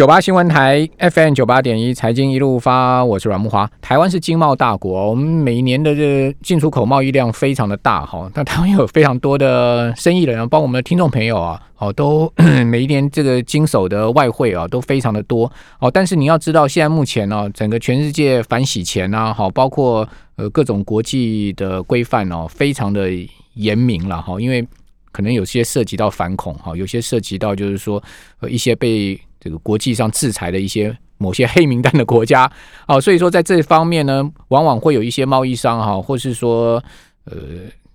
[0.00, 3.70] 九八新闻台 FM 九八点一财经一路发，我是阮木华。
[3.82, 8.26] 台湾是经贸大国，我们每一年的这进出口贸易量非常的大哈。
[8.34, 12.32] 那台湾有非常多的生意人，帮我们的听众朋友啊，哦，都
[12.64, 15.90] 每一年这个经手的外汇啊都非常的多哦。
[15.90, 23.10] 但是你要知道，现在目前呢，整个全世界反洗钱啊，好，包括呃各种国际的规范哦，非常的
[23.52, 24.40] 严明了哈。
[24.40, 24.66] 因为
[25.12, 28.02] 可能有些涉及到反恐哈，有些涉及到就是说
[28.40, 32.50] 呃一些被这个国际上制裁的一些某些黑名单的国家，
[32.86, 36.82] 啊，所以说在这方面呢，往往会有一些贸易商哈，或是说
[37.24, 37.36] 呃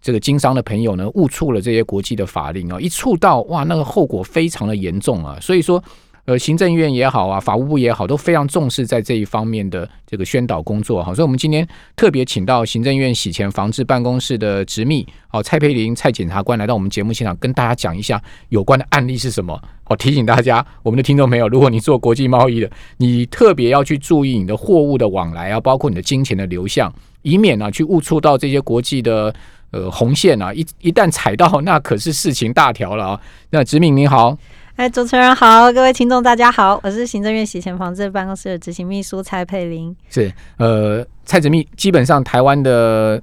[0.02, 5.81] 这个经商的朋友呢，误触了这些国际的法令啊，一触到哇，那个后果非常的严重啊，所以说。
[6.25, 11.13] 呃，行政院也好啊，法务部也好，都非常重视在这一方面的这个宣导工作哈。
[11.13, 19.61] 所以，我们今天特别请到行政院洗钱防治办公室的执秘哦蔡佩玲蔡检察官来到我们节目现场，跟大家讲一下有关的案例是什么。
[19.88, 29.32] 哦，提醒大家，我们的听众朋友，如果你做国际贸易的，你特别要去注意你的货物的往来啊，包括你的金钱的流向，以免呢去误触到这些国际的
[29.70, 30.51] 呃红线啊。
[30.51, 33.21] 一一旦踩到，那可是事情大条了啊。
[33.51, 34.35] 那执敏你好。
[34.76, 39.95] 哎，主持人好，各位听众大家好，我是行政院洗钱防治办公室的执行秘书蔡佩玲。
[40.09, 43.21] 是，呃，蔡子密，基本上台湾的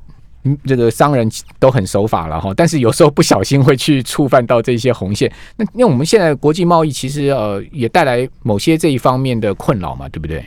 [0.65, 5.31] 这个商人都很守法了哈，但是有时候不小心会去触犯到这些红线。
[5.57, 10.43] 那因为我们现在国际贸易其实呃也带来某些这一方面的困扰嘛，对不对？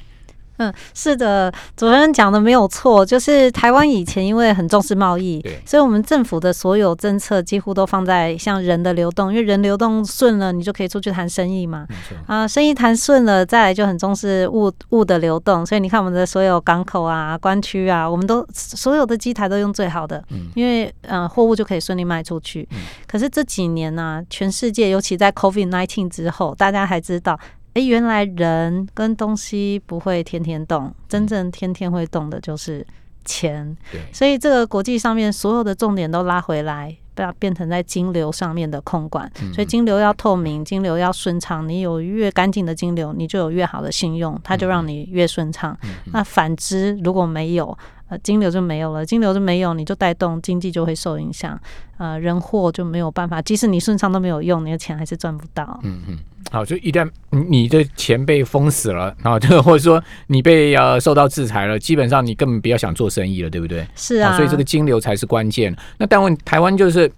[0.57, 11.85] 嗯，是的，主持人讲的没有错，就是台湾以前因为很重视贸易，所以我们政府的所有政策几乎都放在像人的流动，因为人流动顺了，你就可以出去谈生意嘛。
[12.25, 22.67] 啊，生意谈顺了，再来就很重视物物的流动，所以你看我们的所有港口啊、关区啊，我们都所有的机台都用最好的，因为嗯，货物就可以顺利卖出去。
[23.07, 27.37] 可是这几年呢，全世界尤其在 COVID nineteen 之后，大家还知道。
[27.75, 32.87] 哎，原来人跟东西不会天天动，真正天天会动的就是
[33.25, 33.75] 钱。
[34.13, 39.29] 所以这个国际上面所有的重点都拉回来，要变成在金流上面的控管。
[39.53, 41.67] 所以金流要透明，金流要顺畅。
[41.67, 45.77] 你有越干净的金流，你就有越好的信用，它就让你越顺畅。
[46.13, 51.59] 那反之，如果没有，呃，金流就没有了，金流就没有，你就带动经济就会受影响。
[51.97, 55.79] 呃，人货就没有办法，即使你顺畅都没有用，你的钱还是赚不到。
[55.83, 56.17] 嗯嗯。
[56.51, 63.85] 好，就一旦你的钱被封死了，然后就 或者说你被呃受到制裁了，基本上你根本不要想做生意了，对不对？
[63.95, 65.75] 是啊，所以这个金流才是关键。
[65.97, 67.11] 那但问台湾就是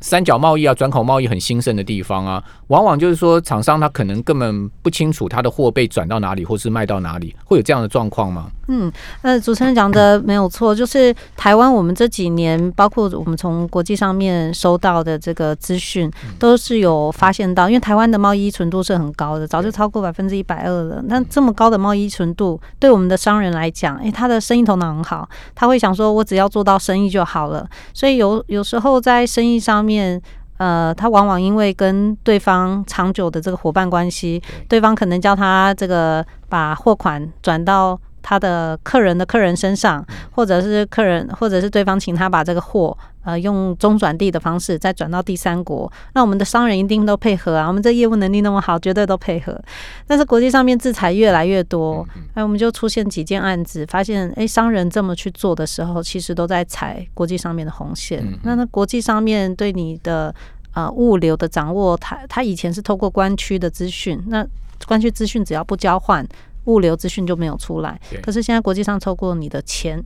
[0.00, 8.50] 三角贸易啊，转口贸易很兴盛的地方啊，往往就是说厂商他可能根本不清楚他的货被转到哪里，或是卖到哪里，会有这样的状况吗？
[8.68, 21.02] 嗯，呃，主持人讲的没有错，就是台湾我们这几年，包括我们从国际上面收到的这个资讯，都是有发现到，因为台湾的贸易纯度是很高的，早就超过百分之一百二了。
[21.06, 27.68] 那这么高的贸易纯度，对我们的商人来讲，诶，他的生意头脑很好，他会想说，我只要做到生意就好了。
[27.92, 30.20] 所以有有时候在生意上面，
[30.58, 37.98] 呃，他往往因为跟对方长久的这个伙伴关系，对方可能叫他这个把货款转到。
[38.24, 49.60] 他的客人的客人身上，或者是客人，或者是对方请他把这个货，呃，用中转地的方式再转到第三国，那我们的商人一定都配合啊，我们这业务能力那么好，绝对都配合。
[50.06, 58.26] 但是国际上面制裁越来越多，哎，我们就出现几件案子，发现哎，商人这么去做的时候，其实都在踩国际上面的红线。
[58.42, 60.34] 那那国际上面对你的
[60.72, 64.46] 呃物流的掌握，他他以前是透过关区的资讯，那
[64.86, 66.26] 关区资讯只要不交换。
[66.64, 70.02] 物流资讯就没有出来，可是现在国际上透过你的钱，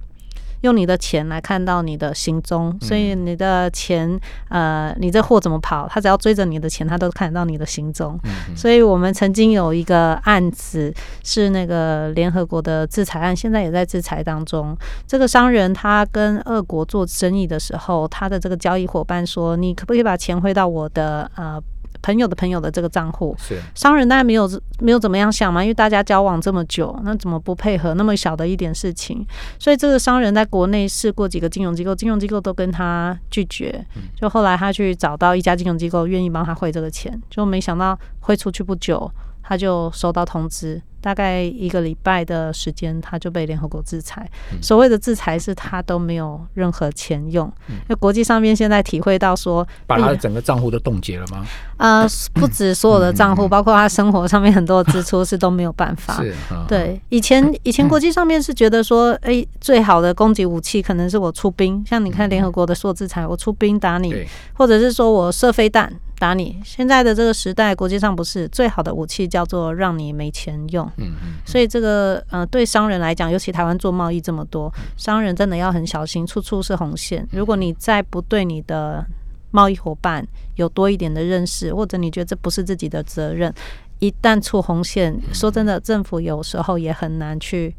[0.63, 8.19] 用你的钱来看到你的行踪，所以你的钱，呃，你这货怎么跑，他只要追着你的钱，他都看得到你的行踪。
[8.57, 10.93] 所以我们曾经有一个案子
[11.23, 14.77] 是那个联合国的制裁案，现在也在制裁当中。
[15.07, 21.63] 这个商人他跟俄国做生意的时候，他的这个交易伙伴说：“你可不可以把钱汇到我的呃？”
[22.09, 24.49] 朋友的朋友的这个账户，是商人，当然没有
[24.79, 25.63] 没有怎么样想嘛？
[25.63, 29.27] 因为大家交往这么久，那怎么不配合那么小的一点事情？
[29.59, 33.85] 所以这个商人在国内试过几个金融机构，金融机构都跟他拒绝。
[34.19, 39.11] 就后来他去找到一家金融机构愿意帮他汇这个钱，就没想到汇出去不久，
[39.49, 40.83] 他就收到通知。
[41.01, 44.29] 大概一个礼拜的时间，他就被联合国制裁。
[44.61, 47.51] 所谓的制裁是他都没有任何钱用。
[47.87, 51.47] 那国际上面现在体会到说，把他的整个账户都冻结了吗？
[51.77, 52.05] 呃，
[52.35, 56.21] 不止所有的账户，包括他生活上面很多的支出是都没有办法。
[56.21, 56.35] 是，
[56.67, 57.01] 对。
[57.11, 65.95] 以前以前国际上面是觉得说，哎，最好的攻击武器可能是我出兵，像你看联合国的说制裁，我出兵打你，或者是说我射飞弹。
[66.19, 66.61] 打你。
[66.65, 70.87] 现在的这个时代，国际上不是最好的武器叫做让你没钱用。
[70.97, 77.27] 嗯嗯，所以这个呃，对商人来讲，尤其台湾做贸易这么多，商人真的要很小心，处处是红线。
[77.33, 79.07] 如果你再不对你的
[79.51, 80.27] 贸易伙伴
[80.57, 83.53] 有多一点的认识，或者你觉得这不是自己的责任，
[83.99, 87.75] 一旦触红线，说真的，政府有时候也很难去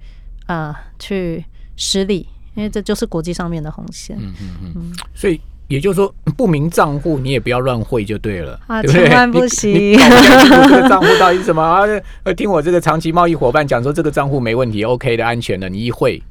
[0.47, 1.45] 啊、去
[1.75, 4.17] 施力，因为这就是国际上面的红线。
[4.19, 9.07] 嗯嗯嗯所以也就是说，不明账户你也不要乱汇就对了，啊对不对？
[9.07, 11.83] 千万不行这个账户到底是什么 啊？
[12.23, 16.21] 呃，听我这个长期贸易伙伴讲说，这个账户没问题，OK 的，安全的，你一汇，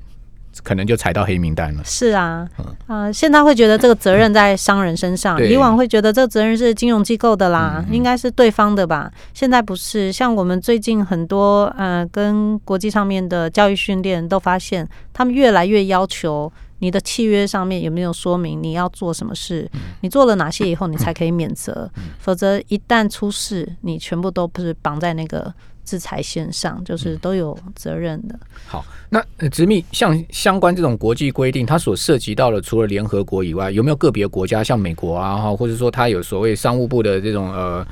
[0.64, 1.82] 可能就踩到黑名单了。
[1.84, 2.48] 是啊，
[2.88, 9.08] 啊、现在会觉得这个责任在商人身上，以往会觉得这个责任是金融机构的啦，应该是对方的吧。
[9.34, 16.52] 现在不是，像我们最近很多呃跟国际上面的教育训练都发现，他们越来越要求。
[16.80, 19.68] 你的契约上面有没有说明你要做什么事？
[20.00, 21.90] 你做了哪些以后，你才可以免责？
[22.18, 25.52] 否则一旦出事，你全部都不是绑在那个
[25.84, 28.38] 制裁线上，就是都有责任的。
[28.66, 37.86] 好，那呃直密像相关这种国际规定，它所涉及到的，除了联合国以外，有没有个别国家，像美国啊，哈，或者说它有所谓商务部的这种呃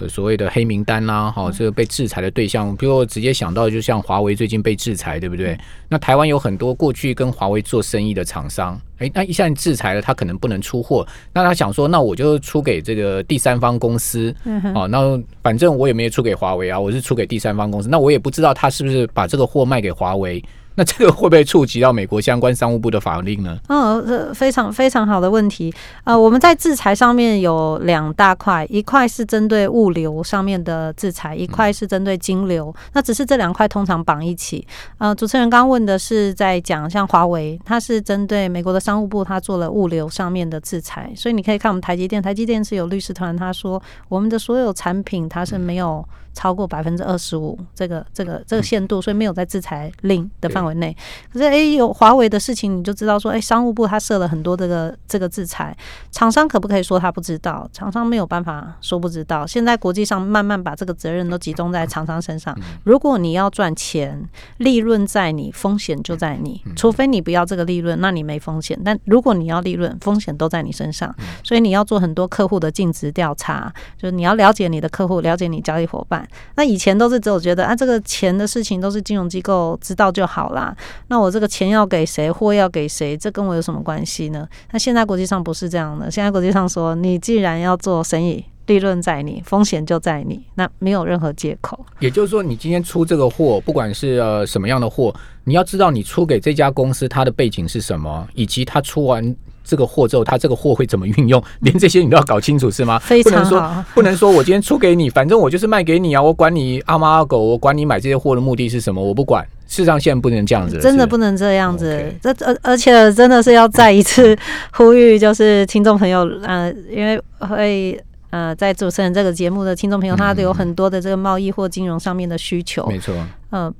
[0.00, 5.58] 呃所谓的黑名单啦、哈，这个被制裁的对象，比如我直接想到，就像华为最近被制裁，对不对？
[5.88, 14.34] 那台湾有很多过去跟华为做生意的厂商，诶，那一下制裁了，他可能不能出货，那他想说，那我就出给这个第三方公司，
[14.74, 20.42] 哦，那反正我也没有出给华为啊，我是出给第三方公司，那我也不知道他是不是把这个货卖给华为，
[20.78, 23.58] 那这个会不会触及到美国相关商务部的法令呢？
[23.68, 25.74] 哦，这非常非常好的问题。
[26.04, 32.72] 呃，我们在制裁上面有两大块，一块是针对物流上面的制裁，一块是针对金流。
[32.92, 34.64] 那只是这两块通常绑一起。
[34.98, 41.12] 呃，主持人刚问的是在讲像华为，它是针对美国的商务部，它做了物流上面的制裁。
[41.16, 50.96] 所以你可以看我们台积电，台积电是有律师团，他说我们的所有产品它是没有超过百分之二十五这个这个这个限度，所以没有在制裁令的范围内。
[51.32, 55.76] 可是，诶，有华为的事情，你就知道说，诶，商务部他设了很多这个这个制裁，
[56.10, 57.68] 厂商可不可以说他不知道？
[57.72, 59.46] 厂商没有办法说不知道。
[59.46, 62.56] 现在国际上慢慢把这个责任都集中在厂商身上。
[62.84, 64.28] 如果你要赚钱，
[64.58, 66.62] 利润在你，风险就在你。
[66.76, 68.78] 除非你不要这个利润，那你没风险。
[68.84, 71.14] 但如果你要利润，风险都在你身上。
[71.42, 76.17] 所以你要做很多客户的尽职调查，就是你要了解你的客户，了解你交易伙伴。
[76.54, 80.76] 那以前都是只有觉得啊，这个钱的事情都是金融机构知道就好啦。
[81.08, 84.48] 那我这个钱要给谁，货要给谁，这跟我有什么关系呢？
[84.72, 91.84] 那现在国际上不是这样的，现在国际上说，你既然要做生意，利润在你，风险就在你，那没有任何借口。
[92.00, 99.34] 也就是说，你今天出这个货，不管是呃什么样的货，你要知道你出给这家公司它的背景是什么，以及它出完
[99.68, 102.98] 这个货之后，他这个货会怎么运用，连这些你都要搞清楚，是吗？
[102.98, 109.46] 非不能说常， 不能说我今天出给你，反正我就是卖给你啊，我管你阿猫阿狗，我管你买这些货的目的是什么，我不管。
[109.66, 112.10] 事实上，现在不能这样子真的不能这样子。
[112.22, 114.34] 这而而且真的是要再一次
[114.72, 118.02] 呼吁，就是听众朋友，呃，因为会。
[118.30, 123.14] 呃，在主持人这个节目的听众朋友，他都有很多的这个贸易或金融上面的需求，没错，
[123.52, 123.72] 嗯，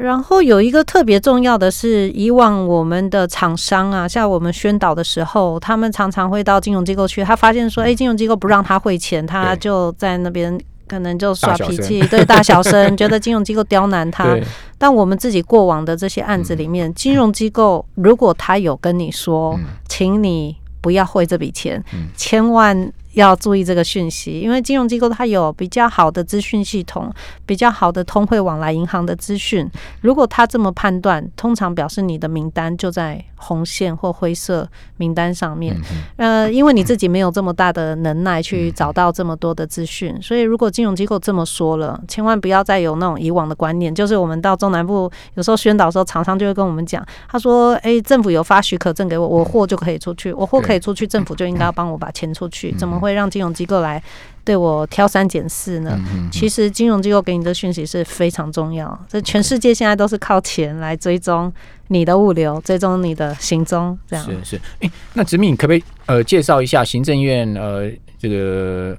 [0.00, 10.58] 然后有一个特别重要的是，以往我们的厂商啊，像我们宣导的时候，他们常常会到金融机构去，他发现说，哎，金融机构不让他汇钱，他就在那边
[10.88, 14.34] 可能就耍脾气，对大小声，觉得金融机构刁难他。
[14.78, 19.64] 但我们自己过往的这些案子里面，金融机构如果他有跟你说，嗯。
[19.86, 22.08] 请你不要汇这笔钱，嗯。
[22.16, 27.12] 千万要注意这个讯息，因为金融机构它有比较好的资讯系统，
[27.44, 29.68] 比较好的通汇往来银行的资讯。
[30.00, 35.76] 如果他这么判断，通常表示你的名单就在红线或灰色名单上面。
[36.16, 43.92] 呃，因为你自己没有这么大的能耐去找到这么多的资讯，所以如果金融机构这么说了，千万不要再有那种以往的观念。
[43.92, 54.02] 就是我们到中南部有时候宣导的时候，厂商就会跟我们讲，他说：“诶，政府有发许可证给我，我货就可以出去，我货可以出去，政府就应该要帮我把钱出去，怎么会让金融机构来
[54.44, 55.98] 对我挑三拣四呢？”
[56.30, 61.52] 其实金融机构给你的讯息是非常重要，这全世界现在都是靠钱来追踪
[61.88, 64.24] 你的物流，追踪你的行踪，这样。
[64.24, 68.96] 是是，哎、那子敏，你可不可以呃介绍一下行政院呃这个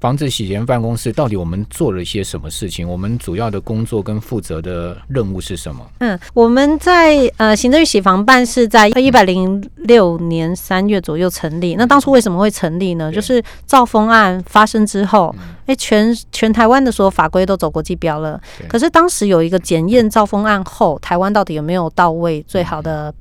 [0.00, 2.88] 防止洗钱办公室到底我们做了一些什么事情？
[2.88, 5.84] 我们主要的工作跟负责的任务是什么？
[5.98, 11.74] 嗯，我们在呃行政与洗房办是在一百零六年三月左右成立。
[11.74, 13.10] 那当初为什么会成立呢？
[13.10, 15.34] 就是造风案发生之后，
[15.66, 18.40] 哎、全全台湾的所有法规都走国际标了。
[18.68, 23.12] 可是当时有一个检验造风案后，台湾到底有没有到位最好的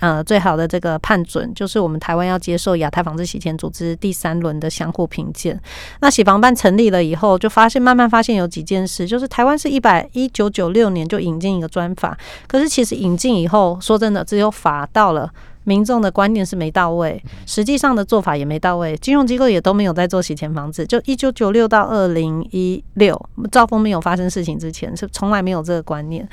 [0.00, 5.60] 呃最好的这个判准，就是我们台湾要接受亚太防治洗钱组织第三轮的相互评鉴。
[6.00, 15.30] 那洗房办成立了以后，就发现慢慢发现有几件事，就是台湾是一百一九九六年就引进一个专法，可是其实引进以后，说真的，只有法到了。
[15.68, 20.86] 民众的观念是没到位，实际上的做法也没到位，金融机构也都没有在做洗钱防治。
[20.86, 26.28] 就一九九六到二零一六，兆丰没有发生事情之前，是从来没有这个观念。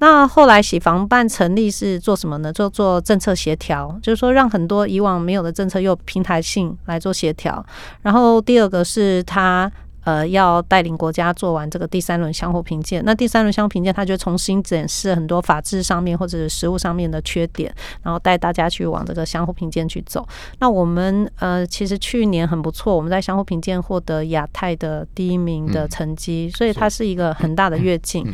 [0.00, 2.52] 那后来洗房办成立是做什么呢？
[2.52, 7.64] 就做政策协调，就是说让很多以往没有的政策又平台性来做协调。
[8.02, 9.70] 然后第二个是他。
[10.04, 20.26] 呃，要带领国家做完这个第三轮相互评鉴，那第三轮相互评鉴，他就重新检视很多法制上面或者是实务上面的缺点，然后带大家去往这个相互评鉴去走。
[20.58, 28.26] 那我们呃，其实去年很不错，我们在相互评鉴获得亚太的第一名的成绩，所以它是一个很大的跃进。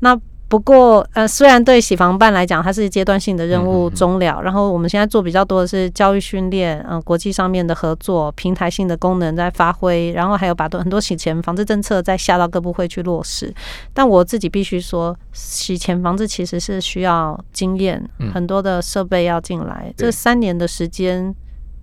[0.00, 0.18] 那
[0.52, 13.50] 不过，呃，虽然对洗房办来讲，它是阶段性的任务终了，然后我们现在做比较多的是教育训练，嗯，国际上面的合作，平台性的功能在发挥，然后还有把很多洗钱防治政策再下到各部会去落实。
[13.94, 19.90] 但我自己必须说，洗钱防治其实是需要经验，很多的设备要进来。
[19.96, 21.34] 这三年的时间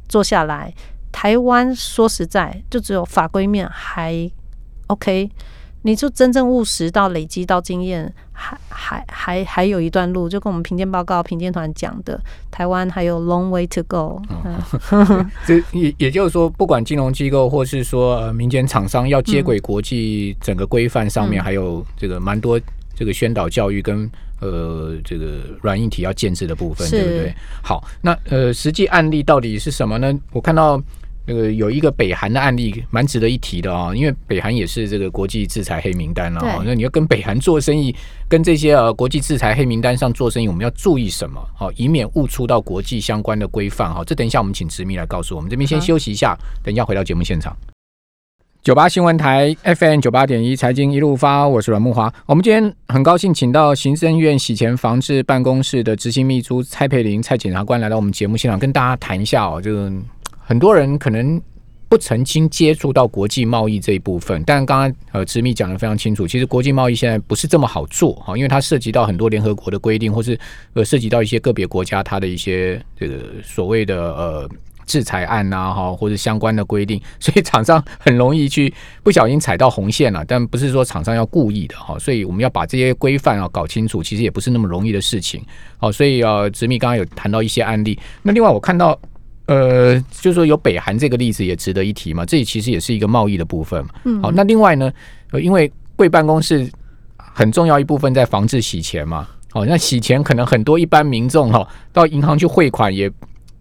[0.07, 0.71] 做下来，
[1.11, 4.29] 台湾说实在，就只有法规面还
[4.85, 5.27] OK。
[5.83, 12.19] 你就真正务实到累积到经验，还还还还有一段路，就跟我们评鉴报告评鉴团讲的，
[12.51, 14.21] 台湾还有 long way to go。
[15.47, 22.59] 这也也就是说，不管金融机构或是说呃民间厂商要接轨国际整个规范上面，还有这个蛮多
[22.93, 24.09] 这个宣导教育跟
[24.41, 27.33] 呃这个软硬体要建设的部分，对不对？
[27.63, 30.13] 好，那呃实际案例到底是什么呢？
[30.33, 30.81] 我看到。
[31.29, 36.63] 那个有一个北韩的案例蛮值得一提的啊，因为北韩也是这个国际制裁黑名单了。
[36.65, 37.95] 那你要跟北韩做生意，
[38.27, 41.39] 跟这些呃国际制裁黑名单上做生意，我们要注意什么？
[41.55, 43.93] 好，以免误出到国际相关的规范。
[43.93, 45.47] 哈，这等一下我们请执迷来告诉我们。
[45.47, 47.55] 这边先休息一下，等一下回到节目现场。
[48.61, 52.11] 九八新闻台 FM 九八点一财经一路发，我是阮木华。
[52.25, 59.91] 我们今天很高兴请到行政院洗钱防治办公室的执行秘书蔡佩玲蔡检察官来到我们节目现场，跟大家谈一下哦，这个。
[60.49, 61.39] 很多人可能
[61.87, 70.35] 不曾经接触到国际贸易这一部分，但刚刚呃，执密讲的非常清楚，其实国际贸易现在不是这么好做哈，因为它涉及到很多联合国的规定，或是
[70.73, 74.49] 呃涉及到一些个别国家它的一些这个所谓的呃
[74.87, 85.43] 制裁案呐哈，或者相关的规定，所以厂商很容易去不小心踩到红线了，但不是说厂商要故意的哈，所以我们要把这些规范啊搞清楚，其实也不是那么容易的事情。
[85.77, 88.99] 好，所以呃，执密刚刚有谈到一些案例，那另外我看到。
[89.49, 93.89] 呃，就是说有北韩这个例子也值得一提嘛，这里其实也是一个贸易的部分嘛。
[94.21, 94.91] 好，那另外呢，
[95.41, 96.69] 因为贵办公室
[97.17, 99.27] 很重要一部分在防治洗钱嘛。
[99.51, 103.11] 好，那洗钱可能很多一般民众哈到银行去汇款也。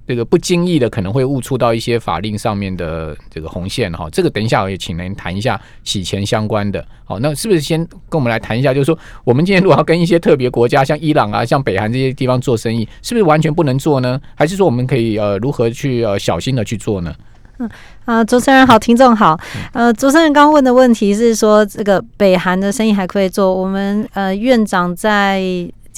[0.09, 6.83] 这个不经意的可能会误触到一些法令上面的这个红线哈，这个等一下我也请您谈一下洗钱相关的。
[7.05, 14.19] 好，那是不是先跟我们来谈一下，就是说我们今天如果要跟一些特别国家，像伊朗啊、像北韩这些地方做生意，是不是完全不能做呢？
[14.35, 17.15] 还是说我们可以呃如何去呃小心的去做呢？
[17.59, 17.69] 嗯
[18.07, 19.39] 啊，主持人好，听众好。
[19.75, 23.53] 呃，主持人刚问的问题是说这个北韩的生意还可以做？
[23.53, 25.43] 我们呃院长在。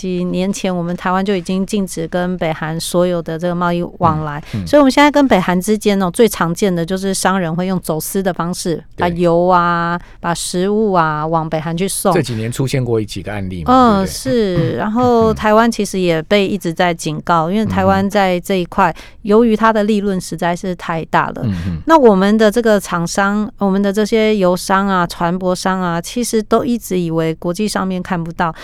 [0.00, 12.14] 几年前，我们台湾就已经禁止跟北韩所有的这个贸易往来，所以我们现在跟北韩之间呢，最常见的就是商人会用走私的方式，把油啊、把食物啊往北韩去送。
[12.14, 14.73] 这几年出现过几个案例，嗯，是。
[14.76, 21.45] 然后台湾其实也被一直在警告，因为台湾在这一块，由于它的利润实在是太大了。
[21.85, 28.54] 那我们的这个厂商，我们的这些油商啊、船舶商啊，其实都一直以为国际上面看不到。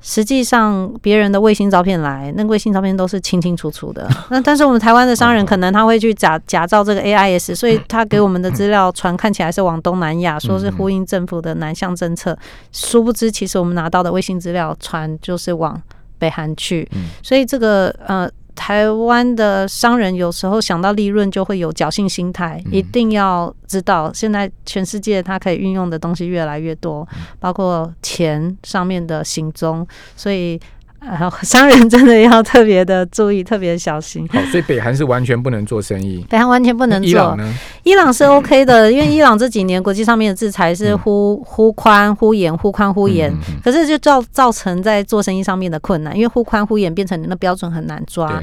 [0.00, 4.08] 实际上，别人的卫星照片来，那个卫星照片都是清清楚楚的。
[4.30, 12.36] 那但是我们台湾的商人可能他会去假假造这个 AIS， 所以他给我们的资料传看起来是往东南亚，说是呼应政府的南向政策。
[12.72, 15.80] 殊不知，其实我们拿到的卫星资料传就是往
[16.18, 16.88] 北韩去。
[17.22, 18.30] 所以这个呃。
[18.60, 30.60] 台湾的商人有时候想到利润就会有侥幸心态，一定要知道，现在全世界它可以运用的东西越来越多，包括钱上面的行踪，所以。
[31.00, 34.28] 呃，商人真的要特别的注意，特别小心。
[34.28, 36.24] 好，所以北韩是完全不能做生意。
[36.28, 37.08] 北韩完全不能做。
[37.08, 37.54] 伊朗呢？
[37.84, 43.32] 伊朗是 OK 的，因为伊朗这几年国际上面的制裁是忽忽宽忽严，忽宽忽严。
[43.64, 48.42] 可是就造造成在做生意上面的困难，因为忽宽忽严变成你的标准很难抓。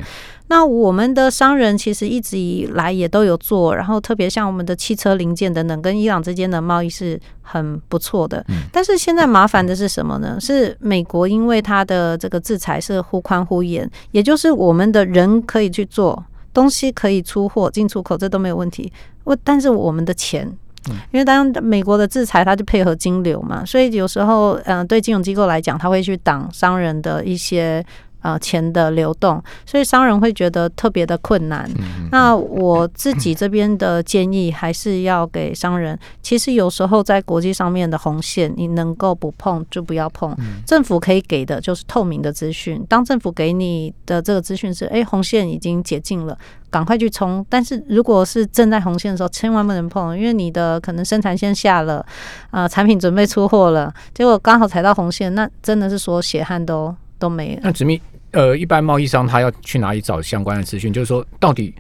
[0.50, 8.46] 那我们的商人其实一直以来也都有做，然后特别像我们的汽车零件等等，跟伊朗之间的贸易是很不错的。
[8.72, 10.38] 但是现在麻烦的是什么呢？
[10.40, 16.24] 是美国因为它的这个制裁是忽宽忽严，也就是我们的人可以去做
[16.54, 18.92] 东西，可以出货进出口，这都没有问题。
[19.26, 20.50] 我但是我们的钱。
[21.12, 27.86] 因为当美国的制裁，它就配合金流嘛，所以有时候，嗯，对金融机构来讲，他会去挡商人的一些。
[28.22, 31.70] 呃，钱的流动，所以商人会觉得特别的困难。
[32.12, 35.98] 那我自己这边的建议，还是要给商人。
[36.22, 40.36] 其实有时候在国际上面的红线，你能够不碰就不要碰。
[40.66, 42.84] 政府可以给的就是透明的资讯。
[42.90, 46.38] 当政府给你的这个资讯是，哎，红线已经解禁了，
[46.70, 47.46] 赶快去冲。
[47.48, 52.06] 但是如果是正在红线的时候，千万不能碰，因为你的可能生产线下了，
[52.50, 56.94] 啊，产品准备出货了，结果刚好踩到红线，那真的是说血汗都。
[57.18, 57.62] 都没了。
[57.64, 60.92] 那直密呃，一般贸易商他要去哪里找相关的资讯？
[60.92, 61.74] 就是说，到底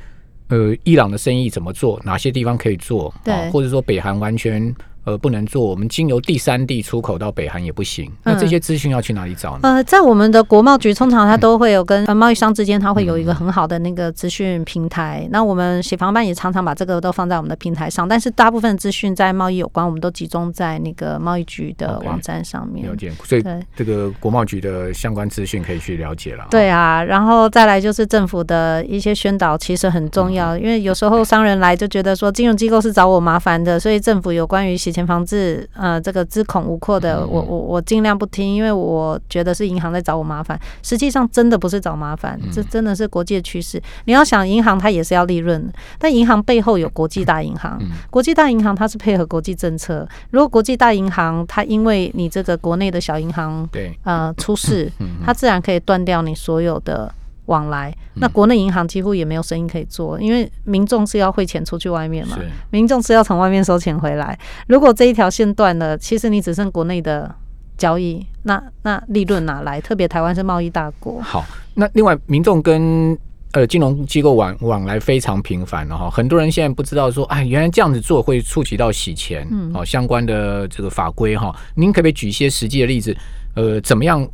[0.48, 2.00] 呃，伊朗的生意怎么做？
[2.04, 3.14] 哪些地方可以做？
[3.24, 4.74] 对，或者说北韩完全。
[5.08, 8.12] 呃，不能做，我们经由第三地出口到北韩也不行。
[8.24, 9.60] 那这些资讯要去哪里找呢？
[9.64, 15.26] 呃，在我们的国贸局，通常它都会有跟贸易商之间，它会有一个很好的那个资讯平台。
[15.32, 22.86] 那我们协防办也常常把这个都放在我们的平台上，但是大部分资讯在贸易有关，我们都集中在那个贸易局的网站上面。
[22.86, 23.44] 了解，所以
[23.78, 26.46] 这个国贸局的相关资讯可以去了解了。
[26.52, 40.60] 对啊，然后再来就是政府的一些宣导，其实很重要，因为有时候商人来就觉得说金融机构是找我麻烦的，所以政府有关于洗钱防治，呃，这个知恐无阔的，我我我尽量不听，因为我觉得是银行在找我麻烦。
[40.82, 43.80] 实际上真的不是找麻烦，这真的是国际的趋势。
[44.06, 50.08] 你要想，银行它也是要利润，但银行背后有国际大银行，国际大银行它是配合国际政策。
[50.32, 54.92] 如果国际大银行它因为你这个国内的小银行对呃出事，
[55.24, 57.14] 它自然可以断掉你所有的。
[57.48, 62.38] 往来，那国内银行几乎也没有生意可以做，因为民众是要汇钱出去外面嘛，
[62.70, 64.38] 民众是要从外面收钱回来。
[64.68, 67.34] 如果这一条线断了，其实你只剩国内的
[67.78, 69.80] 交易，那那利润哪来？
[69.80, 71.22] 特别台湾是贸易大国。
[71.22, 73.18] 好，那另外民众跟
[73.54, 83.16] 呃金融机构往往来非常频繁了哈，很多人现在不知道说，哎，原来这样子做会触及到洗钱，嗯，哦相关的这个法规哈，您可不可以举一些实际的例子？
[83.56, 84.28] 呃，怎么样？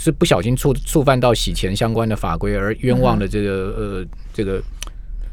[0.00, 4.62] 是不小心触触犯到洗钱相关的法规而冤枉的这个呃这个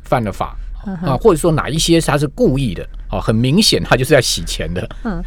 [0.04, 0.58] 犯了法
[1.04, 4.90] 啊，或者说哪一些他是故意的啊，很明显他就是在洗钱的。
[5.04, 5.24] 嗯。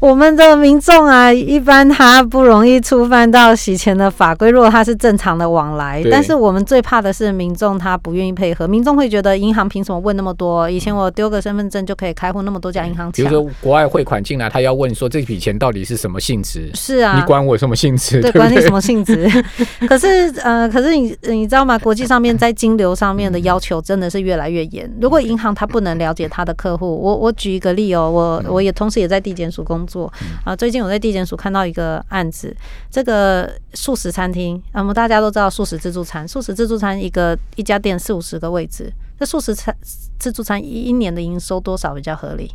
[0.00, 6.00] 我们的民众啊，一般他不容易触犯到洗钱的法规，如果他是正常的往来。
[6.08, 10.70] 但是我们最怕的是民众他不愿意配合，民众会觉得银行凭什么问那么多？
[10.70, 13.10] 以前我丢个身份证就可以开户，那么多家银行。
[13.10, 16.70] 比如说国外汇款进来，他要问说这笔钱到底是什么性质？
[16.74, 18.20] 是啊，你管我什么性质？
[18.20, 19.28] 对，管你什么性质？
[19.88, 21.76] 可是呃，可是你你知道吗？
[21.76, 24.88] 国际上面在金流上面的要求真的是越来越严。
[25.00, 29.87] 如果银行他不能了解他的客户，我我举一个例哦，我我也同时也在地检署工。
[29.88, 30.12] 做
[30.44, 32.54] 啊，最近我在地检署看到一个案子，
[32.90, 39.74] 这个素食餐厅，我们大家都知道素食自助餐，素食自助餐一个一家店四五十个位置，这素食餐
[40.18, 42.52] 自助餐一年的营收多少比较合理？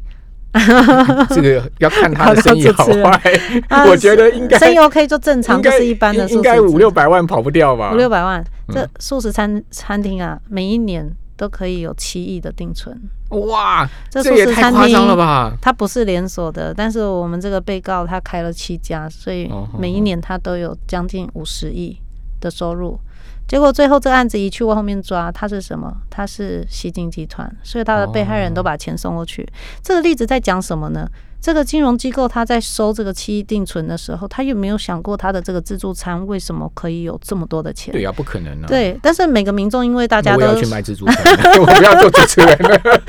[1.30, 3.20] 这个要看他的生意好坏，
[3.90, 7.92] 我觉得应该生意 OK 就正常，就是一般的，应该五六百万跑不掉吧？
[7.92, 11.12] 五六百万，这素食餐餐厅啊，每一年。
[11.36, 12.96] 都可以有七亿的定存
[13.30, 13.90] 哇！
[14.10, 15.58] 这也太夸张了吧？
[15.62, 21.98] 它不是连锁的，但是我们这个被告他开了七家，所以每一年他都有将近五十亿
[22.40, 23.00] 的收入。
[23.48, 25.92] 结果最后这个案子一去往后面抓，他是什么？
[26.10, 29.48] 他是西京集团，所以他的被害人都把钱送过去。
[29.82, 31.10] 这个例子在讲什么呢？
[31.44, 37.92] 这个金融机构他在收这个七亿定存的时候，他有没有想过他的这个自助餐为什么可以有这么多的钱？
[37.92, 38.66] 对呀，不可能啊！
[38.66, 42.58] 对，但是每个民众因为大家都要去卖自助餐， 我不要做主持人。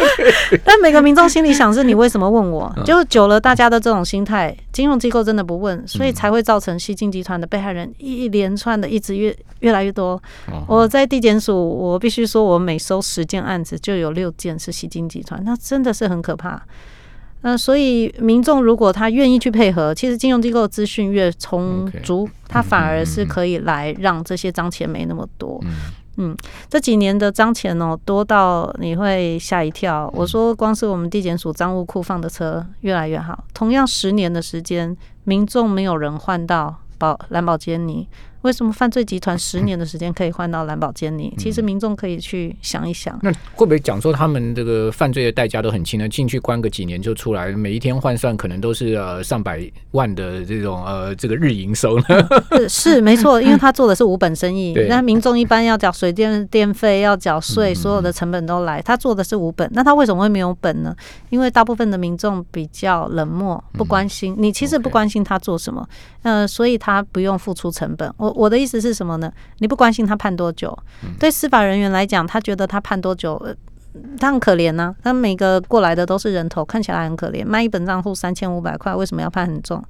[0.66, 2.74] 但每个民众心里想是：你为什么问我？
[2.84, 10.20] 就久了，大家的这种心态，金融机构真的不问，所以才会造成吸金集团的被害人一连串的一直越越来越多。
[10.66, 16.60] 我在地检署，我必须说，我每收十件案子就有六件是吸金集团，那真的是很可怕。
[17.46, 25.62] 那所以民众如果他愿意去配合，其实金融机构资讯越充足，他反而是可以来让这些脏钱没那么多。
[26.16, 26.34] 嗯，
[26.70, 30.10] 这几年的脏钱哦多到你会吓一跳。
[30.14, 38.08] 我说光是我们地检署赃物库放的车越来越好，同样十年的时间，民众没有人换到保蓝宝坚尼。
[38.44, 41.34] 为什么犯罪集团 十年的时间可以换到蓝宝坚尼？
[41.36, 43.18] 其实民众可以去想一想。
[43.22, 46.08] 那会不会讲说他们这个犯罪的代价都很轻呢？
[46.08, 49.60] 进去关个几年就出来，每一天换算可能都是呃上百
[49.92, 52.04] 万的这种呃这个日营收呢？
[52.68, 59.68] 是是没错，因为他做的是无本生意，那民众一般要缴水电电费，要缴税，所有的成本都来，他做的是无本。
[59.72, 60.94] 那他为什么会没有本呢？
[61.30, 65.88] 因为大部分的民众比较冷漠，不关心你，其实不关心他做什么，
[66.22, 68.12] 呃，所以他不用付出成本。
[68.18, 69.32] 我我的意思是什么呢？
[69.58, 70.76] 你不关心他判多久，
[71.18, 73.34] 对司法人员来讲，他觉得他判多久。
[73.44, 73.54] 呃
[74.18, 77.46] 他很可怜呐、他每个过来的都是人头，看起来很可怜。
[77.46, 79.80] 卖一本账户三千五百块，为什么要判很重？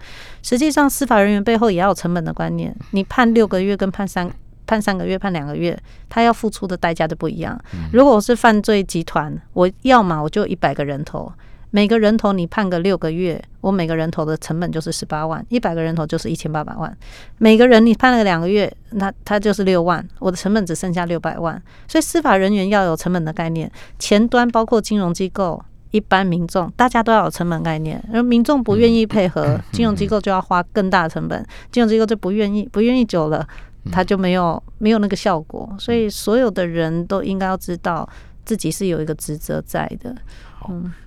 [0.42, 2.76] 实际上，司法人员背后也要有成本的观念。
[2.90, 4.30] 你判六个月跟判三
[4.66, 5.74] 判三个月、判两个月，
[6.10, 7.58] 他要付出的代价就不一样。
[7.94, 11.32] 如果我是犯罪集团，我要么我就一百个人头，
[11.74, 16.96] 每个人头你判个六个月，我每个人头的成本就是十八万，一百个人头就是一千八百万。
[17.38, 21.60] 每个人你判了两个月，那他就是六万，我的成本只剩下六百万。
[21.88, 25.60] 所以司法人员要有成本的概念，前端包括金融机构。
[25.90, 33.46] 一般民众，大家都要有成本概念，而民众不愿意配合，金融机构就要花更大的成本，金融机构就不愿意，不愿意久了，
[33.92, 35.72] 他就没有没有那个效果。
[35.78, 38.08] 所以所有的人都应该要知道
[38.44, 40.16] 自己是有一个职责在的。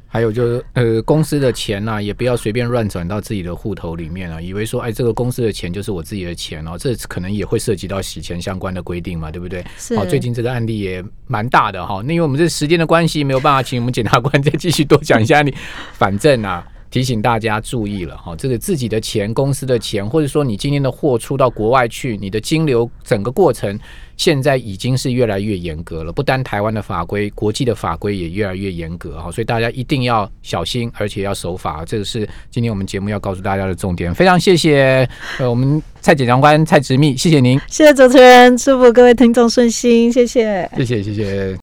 [0.07, 9.63] 还有就是呃，公司的钱呢、也不要随便乱转到自己的户头里面啊，以为说哎，这个公司的钱就是我自己的钱哦，这可能也会涉及到洗钱相关的规定嘛，对不对？
[9.77, 12.01] 是好，最近这个案例也蛮大的哈。
[12.05, 15.53] 那因为我们这时间的关系，没有办法请我们检察官再继续多讲一下你。
[15.93, 23.77] 反正啊，提醒大家注意了哈，这个自己的钱、公司的钱，或者说你今天的货出到国外去，你的金流整个过程，
[24.15, 26.11] 现在已经是越来越严格了。
[26.11, 31.83] 不单台湾的法规，国际的法规也越来越严格哈，所以大家一定要小心，而且要守法。
[31.85, 34.13] 这个是今天我们节目要告诉大家的重点。
[34.13, 35.07] 非常谢谢
[35.39, 40.69] 呃我们蔡检察官蔡执秘，谢谢您，谢谢主持人，祝福各位听众顺心，谢谢。
[40.77, 41.55] 谢谢谢谢。